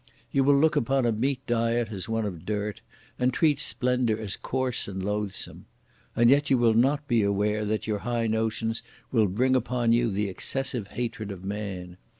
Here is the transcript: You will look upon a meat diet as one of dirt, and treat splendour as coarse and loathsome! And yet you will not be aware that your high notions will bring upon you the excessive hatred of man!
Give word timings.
You 0.31 0.43
will 0.43 0.57
look 0.57 0.75
upon 0.75 1.05
a 1.05 1.11
meat 1.11 1.45
diet 1.45 1.91
as 1.91 2.09
one 2.09 2.25
of 2.25 2.43
dirt, 2.43 2.81
and 3.19 3.31
treat 3.31 3.59
splendour 3.59 4.17
as 4.17 4.35
coarse 4.35 4.87
and 4.87 5.05
loathsome! 5.05 5.67
And 6.15 6.27
yet 6.31 6.49
you 6.49 6.57
will 6.57 6.73
not 6.73 7.07
be 7.07 7.21
aware 7.21 7.65
that 7.65 7.85
your 7.85 7.99
high 7.99 8.25
notions 8.25 8.81
will 9.11 9.27
bring 9.27 9.55
upon 9.55 9.93
you 9.93 10.09
the 10.09 10.27
excessive 10.27 10.87
hatred 10.87 11.29
of 11.29 11.45
man! 11.45 11.97